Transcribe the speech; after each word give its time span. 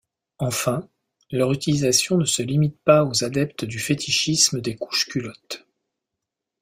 Enfin, 0.39 0.89
leur 1.29 1.51
utilisation 1.51 2.17
ne 2.17 2.25
se 2.25 2.41
limite 2.41 2.79
pas 2.83 3.05
aux 3.05 3.23
adeptes 3.23 3.65
du 3.65 3.77
fétichisme 3.77 4.59
des 4.59 4.75
couches-culottes. 4.75 5.67